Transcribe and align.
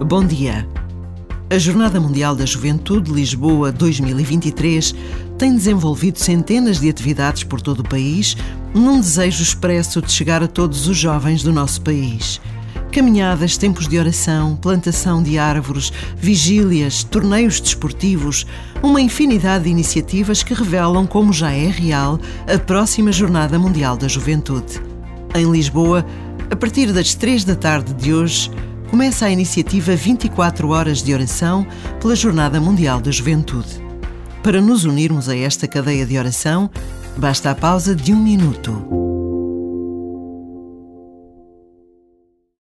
Bom 0.00 0.26
dia. 0.26 0.68
A 1.48 1.56
Jornada 1.56 2.00
Mundial 2.00 2.34
da 2.34 2.44
Juventude 2.44 3.12
Lisboa 3.12 3.70
2023 3.70 4.92
tem 5.38 5.54
desenvolvido 5.54 6.18
centenas 6.18 6.80
de 6.80 6.90
atividades 6.90 7.44
por 7.44 7.62
todo 7.62 7.78
o 7.78 7.88
país, 7.88 8.36
num 8.74 8.98
desejo 8.98 9.42
expresso 9.42 10.02
de 10.02 10.10
chegar 10.10 10.42
a 10.42 10.48
todos 10.48 10.88
os 10.88 10.96
jovens 10.96 11.44
do 11.44 11.52
nosso 11.52 11.80
país. 11.80 12.40
Caminhadas, 12.90 13.56
tempos 13.56 13.86
de 13.86 13.96
oração, 13.96 14.56
plantação 14.56 15.22
de 15.22 15.38
árvores, 15.38 15.92
vigílias, 16.16 17.04
torneios 17.04 17.60
desportivos, 17.60 18.44
uma 18.82 19.00
infinidade 19.00 19.64
de 19.64 19.70
iniciativas 19.70 20.42
que 20.42 20.54
revelam 20.54 21.06
como 21.06 21.32
já 21.32 21.52
é 21.52 21.68
real 21.68 22.18
a 22.52 22.58
próxima 22.58 23.12
Jornada 23.12 23.60
Mundial 23.60 23.96
da 23.96 24.08
Juventude. 24.08 24.82
Em 25.36 25.50
Lisboa, 25.50 26.04
a 26.50 26.56
partir 26.56 26.92
das 26.92 27.14
três 27.14 27.44
da 27.44 27.54
tarde 27.54 27.94
de 27.94 28.12
hoje, 28.12 28.50
começa 28.94 29.26
a 29.26 29.30
iniciativa 29.30 29.96
24 29.96 30.68
Horas 30.68 31.02
de 31.02 31.12
Oração 31.12 31.66
pela 32.00 32.14
Jornada 32.14 32.60
Mundial 32.60 33.00
da 33.00 33.10
Juventude. 33.10 33.82
Para 34.40 34.60
nos 34.60 34.84
unirmos 34.84 35.28
a 35.28 35.36
esta 35.36 35.66
cadeia 35.66 36.06
de 36.06 36.16
oração, 36.16 36.70
basta 37.16 37.50
a 37.50 37.56
pausa 37.56 37.92
de 37.92 38.12
um 38.12 38.22
minuto. 38.22 39.03